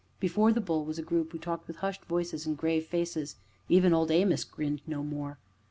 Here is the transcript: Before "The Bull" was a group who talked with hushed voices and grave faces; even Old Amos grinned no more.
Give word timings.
Before 0.19 0.51
"The 0.51 0.61
Bull" 0.61 0.83
was 0.83 0.97
a 0.97 1.03
group 1.03 1.31
who 1.31 1.37
talked 1.37 1.67
with 1.67 1.75
hushed 1.77 2.05
voices 2.05 2.47
and 2.47 2.57
grave 2.57 2.87
faces; 2.87 3.35
even 3.69 3.93
Old 3.93 4.09
Amos 4.09 4.43
grinned 4.43 4.81
no 4.87 5.03
more. 5.03 5.37